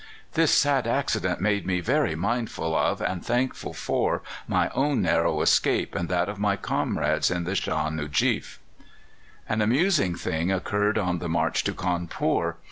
[0.33, 5.93] "This sad accident made me very mindful of and thankful for my own narrow escape
[5.93, 8.57] and that of my comrades in the Shâh Nujeef.
[9.47, 12.55] "An amusing thing occurred on the march to Cawnpore.